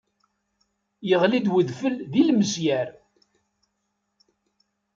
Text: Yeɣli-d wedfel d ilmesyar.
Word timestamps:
Yeɣli-d 1.09 1.47
wedfel 1.53 1.95
d 2.11 2.13
ilmesyar. 2.21 2.89